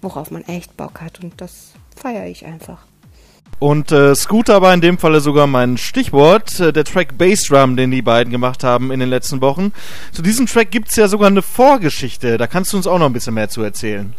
worauf 0.00 0.30
man 0.30 0.42
echt 0.42 0.76
Bock 0.76 1.00
hat. 1.00 1.22
Und 1.22 1.40
das 1.40 1.72
feiere 1.96 2.26
ich 2.26 2.44
einfach. 2.44 2.86
Und 3.58 3.90
äh, 3.90 4.14
Scooter 4.14 4.60
war 4.60 4.74
in 4.74 4.82
dem 4.82 4.98
Falle 4.98 5.20
sogar 5.20 5.46
mein 5.46 5.78
Stichwort, 5.78 6.60
äh, 6.60 6.72
der 6.72 6.84
Track 6.84 7.16
Bassdrum, 7.16 7.76
den 7.76 7.90
die 7.90 8.02
beiden 8.02 8.30
gemacht 8.30 8.62
haben 8.62 8.90
in 8.90 9.00
den 9.00 9.08
letzten 9.08 9.40
Wochen. 9.40 9.72
Zu 10.12 10.22
diesem 10.22 10.46
Track 10.46 10.70
gibt's 10.70 10.96
ja 10.96 11.08
sogar 11.08 11.28
eine 11.28 11.42
Vorgeschichte, 11.42 12.36
da 12.36 12.46
kannst 12.46 12.72
du 12.72 12.76
uns 12.76 12.86
auch 12.86 12.98
noch 12.98 13.06
ein 13.06 13.14
bisschen 13.14 13.34
mehr 13.34 13.48
zu 13.48 13.62
erzählen. 13.62 14.14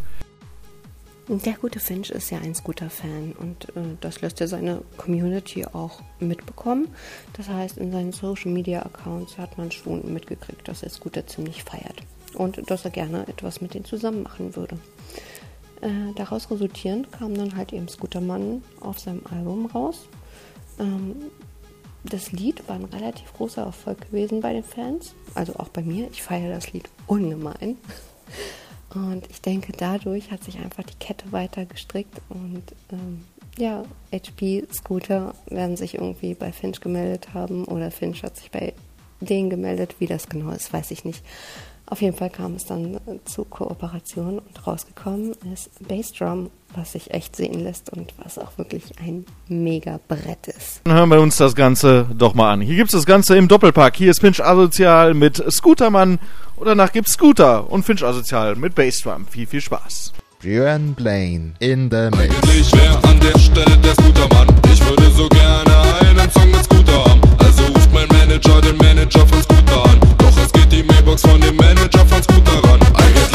Der 1.29 1.53
gute 1.53 1.79
Finch 1.79 2.09
ist 2.09 2.31
ja 2.31 2.39
ein 2.39 2.55
Scooter-Fan 2.55 3.33
und 3.37 3.65
äh, 3.75 3.97
das 3.99 4.21
lässt 4.21 4.39
er 4.39 4.47
seine 4.47 4.81
Community 4.95 5.65
auch 5.65 6.01
mitbekommen. 6.19 6.87
Das 7.33 7.49
heißt, 7.49 7.77
in 7.77 7.91
seinen 7.91 8.13
Social-Media-Accounts 8.13 9.37
hat 9.37 9.57
man 9.57 9.69
schon 9.69 10.13
mitgekriegt, 10.13 10.67
dass 10.67 10.83
er 10.83 10.89
Scooter 10.89 11.27
ziemlich 11.27 11.63
feiert 11.65 12.01
und 12.33 12.71
dass 12.71 12.85
er 12.85 12.91
gerne 12.91 13.27
etwas 13.27 13.59
mit 13.59 13.73
denen 13.73 13.83
zusammen 13.83 14.23
machen 14.23 14.55
würde. 14.55 14.77
Äh, 15.81 16.13
daraus 16.15 16.49
resultierend 16.49 17.11
kam 17.11 17.35
dann 17.35 17.55
halt 17.55 17.73
eben 17.73 17.87
Scootermann 17.87 18.63
auf 18.79 18.99
seinem 18.99 19.21
Album 19.31 19.67
raus. 19.67 20.07
Ähm, 20.79 21.15
das 22.03 22.31
Lied 22.31 22.67
war 22.67 22.75
ein 22.75 22.85
relativ 22.85 23.33
großer 23.33 23.63
Erfolg 23.63 24.01
gewesen 24.09 24.41
bei 24.41 24.53
den 24.53 24.63
Fans, 24.63 25.13
also 25.35 25.55
auch 25.57 25.69
bei 25.69 25.81
mir. 25.81 26.07
Ich 26.11 26.23
feiere 26.23 26.53
das 26.53 26.71
Lied 26.71 26.89
ungemein. 27.05 27.77
Und 28.93 29.29
ich 29.29 29.41
denke, 29.41 29.73
dadurch 29.73 30.31
hat 30.31 30.43
sich 30.43 30.57
einfach 30.59 30.83
die 30.83 30.95
Kette 30.95 31.31
weiter 31.31 31.65
gestrickt 31.65 32.21
und 32.29 32.63
ähm, 32.91 33.25
ja, 33.57 33.83
HP 34.13 34.65
Scooter 34.71 35.35
werden 35.47 35.75
sich 35.75 35.95
irgendwie 35.95 36.33
bei 36.33 36.51
Finch 36.51 36.79
gemeldet 36.79 37.33
haben 37.33 37.65
oder 37.65 37.91
Finch 37.91 38.23
hat 38.23 38.37
sich 38.37 38.49
bei 38.49 38.73
denen 39.19 39.49
gemeldet. 39.49 39.95
Wie 39.99 40.07
das 40.07 40.29
genau 40.29 40.51
ist, 40.51 40.71
weiß 40.71 40.91
ich 40.91 41.03
nicht. 41.03 41.23
Auf 41.89 42.01
jeden 42.01 42.17
Fall 42.17 42.29
kam 42.29 42.55
es 42.55 42.65
dann 42.65 42.99
zu 43.23 43.45
Kooperation 43.45 44.39
und 44.39 44.67
rausgekommen 44.67 45.33
ist 45.53 45.69
Bassdrum, 45.87 46.49
was 46.75 46.91
sich 46.91 47.11
echt 47.11 47.37
sehen 47.37 47.63
lässt 47.63 47.89
und 47.91 48.13
was 48.21 48.37
auch 48.37 48.57
wirklich 48.57 48.83
ein 48.99 49.25
mega 49.47 49.97
Brett 50.09 50.47
ist. 50.47 50.81
Dann 50.83 50.95
hören 50.95 51.09
wir 51.09 51.21
uns 51.21 51.37
das 51.37 51.55
Ganze 51.55 52.05
doch 52.13 52.33
mal 52.33 52.51
an. 52.51 52.61
Hier 52.61 52.75
gibt's 52.75 52.91
das 52.91 53.05
Ganze 53.05 53.37
im 53.37 53.47
Doppelpack. 53.47 53.95
Hier 53.95 54.11
ist 54.11 54.19
Finch 54.19 54.43
Asozial 54.43 55.13
mit 55.13 55.41
Scootermann 55.49 56.19
und 56.57 56.65
danach 56.65 56.91
gibt's 56.91 57.13
Scooter 57.13 57.71
und 57.71 57.83
Finch 57.83 58.03
Asozial 58.03 58.57
mit 58.57 58.75
Bassdrum. 58.75 59.25
Viel, 59.25 59.47
viel 59.47 59.61
Spaß. 59.61 60.11
Björn 60.41 60.93
Blaine 60.93 61.53
in 61.59 61.89
the 61.89 62.09
mix. 62.17 62.35
Eigentlich 62.43 62.73
wär 62.73 63.09
an 63.09 63.19
der 63.21 63.39
Stelle 63.39 63.77
der 63.77 63.93
Scootermann. 63.93 64.47
Ich 64.71 64.85
würde 64.85 65.09
so 65.11 65.29
gerne 65.29 65.83
einen 66.01 66.29
Song 66.31 66.51
mit 66.51 66.65
Scooter 66.65 67.05
haben. 67.05 67.21
Also 67.39 67.63
ruft 67.63 67.93
mein 67.93 68.07
Manager 68.09 68.59
den 68.59 68.75
Manager 68.77 69.25
von 69.25 69.41
Scooter 69.41 69.85
an. 69.85 70.06
Die 70.77 70.83
Mailbox 70.83 71.23
von 71.23 71.41
dem 71.41 71.55
Manager 71.55 72.05
von 72.05 72.21
Scooter 72.21 72.69
ran. 72.69 72.79
Eigentlich 72.93 73.26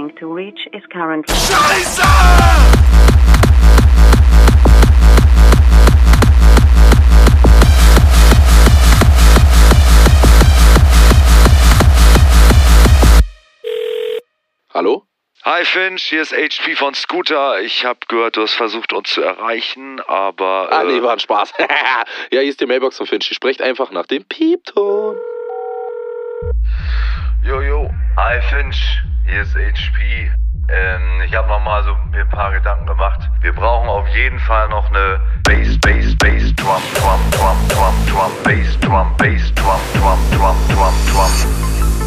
trying 0.00 0.16
to 0.16 0.26
reach 0.32 0.68
is 0.72 0.82
currently. 0.90 1.34
Scheiße! 1.34 2.02
Hallo? 14.72 15.06
Hi 15.44 15.64
Finch, 15.64 16.02
hier 16.02 16.22
ist 16.22 16.32
HP 16.32 16.76
von 16.76 16.94
Scooter. 16.94 17.60
Ich 17.60 17.84
habe 17.84 17.98
gehört, 18.08 18.36
du 18.36 18.42
hast 18.42 18.54
versucht, 18.54 18.92
uns 18.92 19.12
zu 19.12 19.22
erreichen, 19.22 20.00
aber. 20.06 20.68
Ah, 20.70 20.82
äh, 20.82 20.86
nee, 20.86 21.02
war 21.02 21.12
ein 21.12 21.18
Spaß. 21.18 21.52
ja, 21.58 22.04
hier 22.30 22.42
ist 22.42 22.60
die 22.60 22.66
Mailbox 22.66 22.98
von 22.98 23.06
Finch. 23.06 23.24
Sprecht 23.34 23.60
einfach 23.60 23.90
nach 23.90 24.06
dem 24.06 24.24
Piepton. 24.24 25.16
Jojo, 27.42 27.90
hi 28.16 28.40
Finch, 28.50 29.02
hier 29.30 29.42
ist 29.42 29.54
HP. 29.54 30.30
Ähm, 30.68 31.22
ich 31.26 31.34
habe 31.34 31.48
nochmal 31.48 31.82
so 31.84 31.94
mir 32.10 32.20
ein 32.20 32.28
paar 32.28 32.52
Gedanken 32.52 32.86
gemacht. 32.86 33.20
Wir 33.40 33.52
brauchen 33.52 33.88
auf 33.88 34.06
jeden 34.08 34.38
Fall 34.40 34.68
noch 34.68 34.88
eine 34.90 35.20
Bass, 35.44 35.78
Bass, 35.80 36.16
Bass, 36.16 36.54
Drum, 36.56 36.82
Drum, 36.94 37.20
Drum, 37.30 37.56
Drum, 37.68 37.94
Drum, 38.06 38.32
Bass, 38.42 38.78
Drum, 38.80 39.14
Bass, 39.16 39.54
Drum, 39.54 39.80
Drum, 39.94 40.18
Drum, 40.36 40.56
Drum, 40.68 40.94
Drum. 41.12 41.30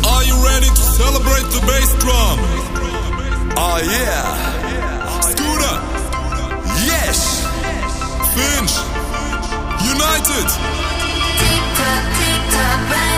Are 0.05 0.24
you 0.24 0.36
ready 0.43 0.67
to 0.67 0.84
celebrate 0.99 1.47
the 1.51 1.61
bass 1.65 1.93
drum? 2.03 2.39
Oh 3.55 3.80
yeah. 3.88 5.21
Scooter. 5.21 5.76
Yes. 6.86 7.47
Finch. 8.36 8.74
United. 9.80 10.47
Tick 11.39 11.63
tock, 11.78 12.03
tick 12.17 12.41
tock, 12.51 13.12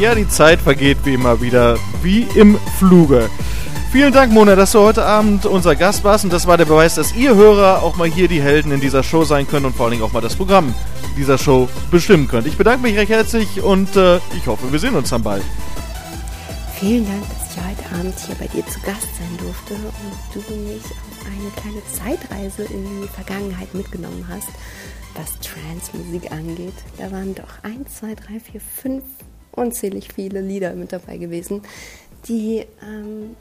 Ja, 0.00 0.14
die 0.14 0.26
Zeit 0.26 0.62
vergeht 0.62 0.96
wie 1.04 1.12
immer 1.12 1.42
wieder, 1.42 1.76
wie 2.00 2.22
im 2.34 2.58
Fluge. 2.78 3.28
Vielen 3.92 4.14
Dank, 4.14 4.32
Mona, 4.32 4.56
dass 4.56 4.72
du 4.72 4.78
heute 4.78 5.04
Abend 5.04 5.44
unser 5.44 5.76
Gast 5.76 6.04
warst 6.04 6.24
und 6.24 6.32
das 6.32 6.46
war 6.46 6.56
der 6.56 6.64
Beweis, 6.64 6.94
dass 6.94 7.14
ihr 7.14 7.34
Hörer 7.34 7.82
auch 7.82 7.96
mal 7.96 8.08
hier 8.08 8.26
die 8.26 8.40
Helden 8.40 8.72
in 8.72 8.80
dieser 8.80 9.02
Show 9.02 9.24
sein 9.24 9.46
könnt 9.46 9.66
und 9.66 9.76
vor 9.76 9.84
allen 9.84 9.92
Dingen 9.92 10.02
auch 10.02 10.12
mal 10.12 10.22
das 10.22 10.36
Programm 10.36 10.74
dieser 11.18 11.36
Show 11.36 11.68
bestimmen 11.90 12.28
könnt. 12.28 12.46
Ich 12.46 12.56
bedanke 12.56 12.80
mich 12.80 12.96
recht 12.96 13.10
herzlich 13.10 13.60
und 13.60 13.94
äh, 13.94 14.16
ich 14.38 14.46
hoffe, 14.46 14.72
wir 14.72 14.78
sehen 14.78 14.94
uns 14.94 15.10
dann 15.10 15.22
bald. 15.22 15.42
Vielen 16.78 17.04
Dank, 17.04 17.22
dass 17.28 17.54
ich 17.54 17.62
heute 17.62 17.94
Abend 17.94 18.14
hier 18.26 18.36
bei 18.36 18.46
dir 18.46 18.66
zu 18.68 18.80
Gast 18.80 19.08
sein 19.18 19.36
durfte 19.36 19.74
und 19.74 20.32
du 20.32 20.40
mich 20.62 20.82
auf 20.82 21.26
eine 21.26 21.50
kleine 21.60 21.82
Zeitreise 21.92 22.62
in 22.72 23.02
die 23.02 23.08
Vergangenheit 23.08 23.74
mitgenommen 23.74 24.24
hast, 24.30 24.48
was 25.14 25.38
Trance-Musik 25.40 26.32
angeht. 26.32 26.72
Da 26.96 27.12
waren 27.12 27.34
doch 27.34 27.62
1, 27.64 27.96
2, 27.98 28.14
3, 28.14 28.40
4, 28.40 28.60
5 28.60 29.02
unzählig 29.52 30.08
viele 30.14 30.40
Lieder 30.40 30.74
mit 30.74 30.92
dabei 30.92 31.16
gewesen, 31.16 31.62
die 32.26 32.66
ähm, 32.82 33.36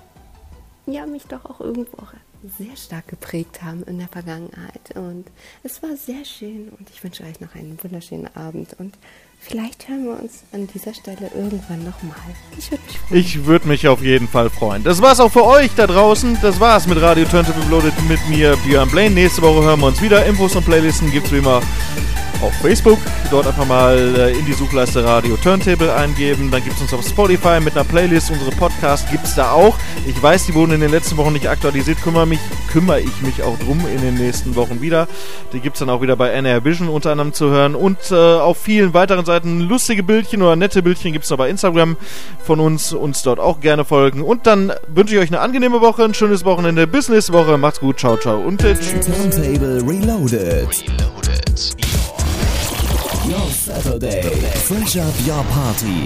ja, 0.85 1.05
mich 1.05 1.23
doch 1.25 1.45
auch 1.45 1.59
irgendwo 1.59 1.97
auch 1.97 2.13
sehr 2.57 2.75
stark 2.77 3.07
geprägt 3.07 3.61
haben 3.61 3.83
in 3.83 3.97
der 3.97 4.07
Vergangenheit. 4.07 4.95
Und 4.95 5.25
es 5.63 5.83
war 5.83 5.95
sehr 5.97 6.23
schön 6.23 6.69
und 6.69 6.89
ich 6.89 7.03
wünsche 7.03 7.23
euch 7.23 7.39
noch 7.41 7.55
einen 7.55 7.77
wunderschönen 7.83 8.33
Abend 8.35 8.75
und 8.79 8.97
vielleicht 9.39 9.87
hören 9.87 10.05
wir 10.05 10.21
uns 10.21 10.43
an 10.51 10.67
dieser 10.67 10.93
Stelle 10.93 11.29
irgendwann 11.35 11.83
nochmal. 11.83 12.15
Ich 13.11 13.45
würde 13.45 13.67
mich 13.67 13.79
freuen. 13.79 13.79
Mich 13.79 13.87
auf 13.87 14.01
jeden 14.01 14.27
Fall 14.27 14.49
freuen. 14.49 14.83
Das 14.83 15.01
war's 15.01 15.19
auch 15.19 15.31
für 15.31 15.45
euch 15.45 15.71
da 15.75 15.87
draußen. 15.87 16.37
Das 16.41 16.59
war's 16.59 16.87
mit 16.87 17.01
Radio 17.01 17.25
Turntable 17.25 17.63
Reloaded 17.65 17.93
mit 18.07 18.19
mir, 18.29 18.57
Björn 18.65 18.89
Blaine. 18.89 19.15
Nächste 19.15 19.41
Woche 19.41 19.63
hören 19.63 19.79
wir 19.79 19.87
uns 19.87 20.01
wieder. 20.01 20.25
Infos 20.25 20.55
und 20.55 20.65
Playlisten 20.65 21.11
gibt's 21.11 21.31
wie 21.31 21.37
immer 21.37 21.61
auf 22.41 22.53
Facebook. 22.61 22.99
Dort 23.31 23.47
einfach 23.47 23.65
mal 23.65 23.97
äh, 24.17 24.37
in 24.37 24.45
die 24.45 24.53
Suchleiste 24.53 25.03
Radio 25.03 25.35
Turntable 25.37 25.93
eingeben. 25.93 26.49
Dann 26.51 26.63
gibt's 26.63 26.81
uns 26.81 26.93
auf 26.93 27.05
Spotify 27.05 27.59
mit 27.59 27.75
einer 27.75 27.83
Playlist. 27.83 28.31
Unsere 28.31 28.51
Podcasts 28.51 29.09
gibt's 29.11 29.35
da 29.35 29.51
auch. 29.51 29.77
Ich 30.07 30.21
weiß, 30.21 30.45
die 30.45 30.53
wurden 30.53 30.71
in 30.71 30.81
den 30.81 30.91
letzten 30.91 31.17
Wochen 31.17 31.33
nicht 31.33 31.47
aktualisiert. 31.47 32.01
Kümmere, 32.01 32.25
mich, 32.25 32.39
kümmere 32.71 33.01
ich 33.01 33.21
mich 33.21 33.43
auch 33.43 33.57
drum 33.59 33.85
in 33.93 34.01
den 34.01 34.15
nächsten 34.15 34.55
Wochen 34.55 34.81
wieder. 34.81 35.07
Die 35.53 35.59
gibt's 35.59 35.79
dann 35.79 35.89
auch 35.89 36.01
wieder 36.01 36.15
bei 36.15 36.29
NR 36.29 36.63
Vision 36.63 36.87
unter 36.89 37.11
anderem 37.11 37.33
zu 37.33 37.49
hören. 37.49 37.75
Und 37.75 37.97
äh, 38.11 38.15
auf 38.15 38.57
vielen 38.57 38.93
weiteren 38.93 39.25
Seiten 39.29 39.61
lustige 39.61 40.01
Bildchen 40.01 40.41
oder 40.41 40.55
nette 40.55 40.81
Bildchen 40.81 41.13
gibt's 41.13 41.29
noch 41.29 41.37
bei 41.37 41.49
Instagram 41.49 41.97
von 42.43 42.59
uns. 42.59 42.93
Uns 42.93 43.21
dort 43.21 43.39
auch 43.39 43.61
gerne 43.61 43.85
folgen. 43.85 44.23
Und 44.23 44.47
dann 44.47 44.73
wünsche 44.87 45.13
ich 45.15 45.21
euch 45.21 45.29
eine 45.29 45.39
angenehme 45.39 45.81
Woche, 45.81 46.03
ein 46.03 46.15
schönes 46.15 46.45
Wochenende. 46.45 46.87
Bis 46.87 47.09
nächste 47.09 47.33
Woche. 47.33 47.57
Macht's 47.59 47.79
gut. 47.79 47.99
Ciao, 47.99 48.17
ciao 48.17 48.39
und 48.39 48.59
tschüss. 48.59 48.79
Turntable 49.05 49.81
Reloaded. 49.87 50.67
Your 53.29 53.47
Saturday. 53.51 54.23
Fresh 54.65 54.97
up 54.97 55.13
your 55.27 55.43
party. 55.53 56.05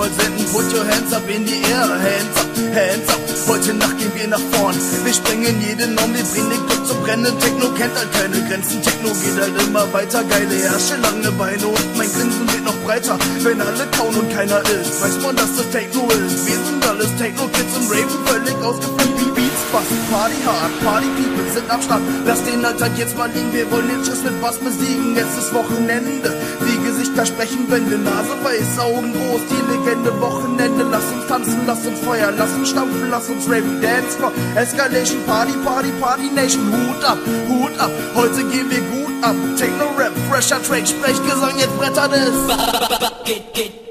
Nacht 0.00 0.16
wird 0.16 0.36
niemals 0.36 0.40
enden. 0.40 0.44
Put 0.52 0.72
your 0.72 0.84
hands 0.86 1.12
up 1.12 1.28
in 1.28 1.44
die 1.44 1.62
Air. 1.70 1.88
Hands 1.88 2.36
up, 2.36 2.48
hands 2.74 3.08
up. 3.08 3.20
Heute 3.48 3.74
Nacht 3.74 3.98
gehen 3.98 4.12
wir 4.14 4.28
nach 4.28 4.40
vorn. 4.52 4.74
Wir 5.04 5.12
sprengen 5.12 5.60
jeden 5.60 5.94
Norm, 5.94 6.14
wir 6.14 6.24
bringen 6.24 6.50
den 6.50 6.66
Club 6.66 6.86
zum 6.86 7.02
Brennen. 7.02 7.38
Techno 7.38 7.68
kennt 7.74 7.94
halt 7.96 8.12
keine 8.12 8.40
Grenzen. 8.48 8.82
Techno 8.82 9.10
geht 9.10 9.36
halt 9.40 9.62
immer 9.62 9.92
weiter. 9.92 10.24
Geile 10.24 10.54
Herrsche, 10.56 10.96
lange 10.96 11.30
Beine 11.32 11.66
und 11.66 11.96
mein 11.96 12.10
Grinsen 12.12 12.48
wird 12.52 12.64
noch 12.64 12.76
breiter. 12.84 13.18
Wenn 13.42 13.60
alle 13.60 13.86
kauen 13.96 14.14
und 14.14 14.32
keiner 14.32 14.60
ist, 14.60 15.02
weiß 15.02 15.22
man, 15.22 15.36
dass 15.36 15.56
das 15.56 15.68
Techno 15.70 16.08
ist. 16.08 16.46
Wir 16.46 16.69
alles 16.90 17.14
Techno-Kids 17.16 17.76
und 17.76 17.86
Raven 17.88 18.26
völlig 18.26 18.56
ausgeflippt. 18.62 19.20
wie 19.20 19.30
Beats, 19.30 19.62
Bass, 19.70 19.86
Party 20.10 20.34
hard, 20.44 20.72
Party 20.82 21.06
People 21.16 21.46
sind 21.52 21.70
am 21.70 21.80
Start. 21.80 22.02
Lass 22.26 22.42
den 22.42 22.64
Alltag 22.64 22.90
jetzt 22.98 23.16
mal 23.16 23.30
liegen, 23.30 23.52
wir 23.52 23.70
wollen 23.70 23.88
den 23.88 24.04
Schuss 24.04 24.22
mit 24.24 24.40
Bass 24.42 24.58
besiegen. 24.58 25.16
Es 25.16 25.38
ist 25.38 25.54
Wochenende, 25.54 26.34
die 26.66 26.78
Gesichter 26.84 27.24
sprechen 27.26 27.70
Wände, 27.70 27.96
Nase 27.96 28.34
weiß, 28.42 28.78
Augen 28.80 29.12
groß, 29.12 29.42
die 29.50 29.62
Legende 29.70 30.20
Wochenende. 30.20 30.84
Lass 30.90 31.04
uns 31.12 31.26
tanzen, 31.28 31.60
lass 31.66 31.86
uns 31.86 32.00
feuern, 32.00 32.34
lass 32.36 32.52
uns 32.54 32.70
stampfen, 32.70 33.08
lass 33.08 33.28
uns 33.28 33.46
raven, 33.46 33.80
Dance 33.80 34.18
Floor, 34.18 34.32
Escalation, 34.56 35.22
Party, 35.26 35.52
Party, 35.64 35.92
Party 36.00 36.28
Nation. 36.34 36.72
Hut 36.72 37.04
ab, 37.04 37.18
Hut 37.48 37.78
ab, 37.78 37.90
heute 38.16 38.42
gehen 38.50 38.68
wir 38.68 38.80
gut 38.90 39.14
ab. 39.22 39.36
Techno 39.56 39.86
Rap, 39.96 40.12
fresher 40.28 40.60
Track, 40.62 40.88
Sprechgesang, 40.88 41.56
jetzt 41.56 41.76
brettert 41.78 42.12
es. 42.12 42.34
Lasst 42.48 43.89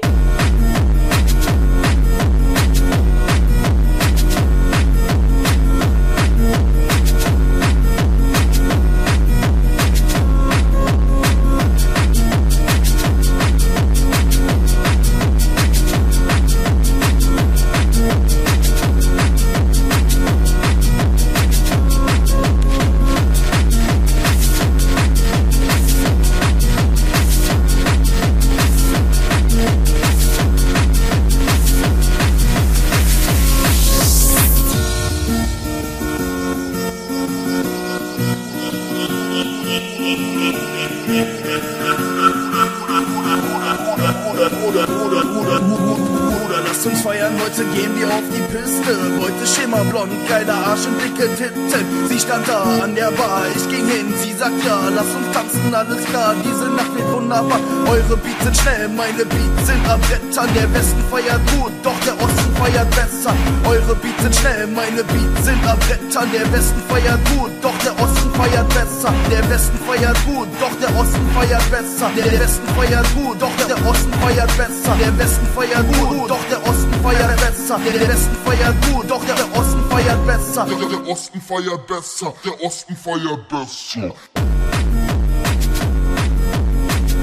content 51.20 51.59
Titten. 51.70 52.08
Sie 52.08 52.18
stand 52.18 52.46
da 52.48 52.62
an 52.82 52.94
der 52.94 53.10
Bar, 53.12 53.42
ich 53.54 53.68
ging 53.68 53.86
hin, 53.86 54.12
sie 54.16 54.32
sagt 54.32 54.58
ja, 54.66 54.88
lass 54.90 55.06
uns 55.14 55.30
tanzen, 55.32 55.72
alles 55.72 56.04
klar. 56.04 56.34
Diese 56.44 56.68
Nacht 56.70 56.92
wird 56.94 57.12
wunderbar. 57.12 57.60
Eure 57.86 58.16
Beats 58.16 58.42
sind 58.42 58.56
schnell, 58.56 58.88
meine 58.88 59.24
Beats 59.24 59.66
sind 59.66 59.88
am 59.88 60.00
Brettern. 60.00 60.48
Der 60.54 60.72
Westen 60.74 61.02
feiert 61.10 61.40
gut, 61.54 61.72
doch 61.82 61.98
der 62.04 62.14
Osten 62.14 62.52
feiert 62.58 62.90
besser. 62.90 63.34
Eure 63.64 63.94
Beats 63.94 64.22
sind 64.22 64.34
schnell, 64.34 64.66
meine 64.66 65.04
Beats 65.04 65.44
sind 65.44 65.62
am 65.66 65.78
Brettern. 65.78 66.28
Der 66.32 66.52
Westen 66.52 66.82
feiert 66.88 67.22
gut, 67.30 67.52
doch 67.62 67.78
der 67.84 67.94
Osten 68.02 68.30
feiert 68.34 68.68
besser. 68.74 69.14
Der 69.30 69.50
Westen 69.50 69.78
feiert 69.86 70.18
gut, 70.26 70.48
doch 70.58 70.74
der 70.82 70.90
Osten 70.98 71.26
feiert 71.34 71.70
besser. 71.70 72.10
Der 72.16 72.32
Westen 72.40 72.68
feiert 72.74 73.08
gut, 73.14 73.40
doch 73.40 73.54
der 73.70 73.78
Osten 73.86 74.12
feiert 74.22 74.52
besser. 74.58 74.94
Der 74.98 75.18
Westen 75.18 75.46
feiert 75.54 75.86
gut, 75.94 76.30
doch 76.30 76.44
der 76.50 76.60
Osten 76.66 76.94
feiert 77.02 77.36
besser. 77.38 77.78
Der 77.86 78.08
Westen 78.08 78.36
feiert 78.44 78.76
gut, 78.90 79.10
doch 79.10 79.24
der 79.24 79.46
Osten 79.54 79.82
feiert 79.90 80.26
besser. 80.26 80.66
Der, 80.66 81.08
Osten 81.10 81.40
feiert 81.40 81.59
besser, 81.64 82.32
der 82.44 82.64
Osten 82.64 82.96
feiert 82.96 83.48
besser. 83.48 84.14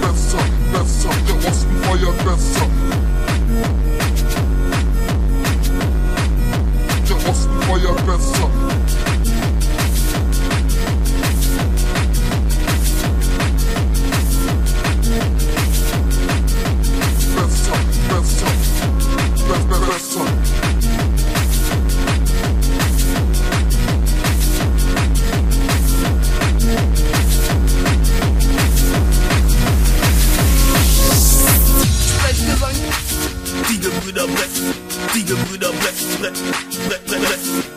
Besser, 0.01 0.43
besser, 0.71 1.09
der 1.27 1.49
Osten 1.49 1.81
feiert 1.81 2.17
besser. 2.23 2.67
Der 7.09 7.29
Osten 7.29 7.61
feiert 7.61 8.05
besser. 8.05 8.49
Besser, 17.35 17.77
besser, 18.09 18.51
be- 19.47 19.65
be- 19.67 19.85
besser. 19.85 20.46
Die 34.07 34.13
Gebrüder 34.13 34.33
Brett, 34.33 34.49
die 35.13 35.25
Gebrüder 35.25 35.69
Brett, 35.73 36.21
Brett, 36.21 36.33
Brett, 36.87 37.05
Brett, 37.07 37.21
Brett. 37.21 37.39
Brüder 37.49 37.76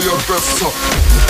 der 0.00 0.12
Osten 0.12 0.34
feiert 0.34 1.27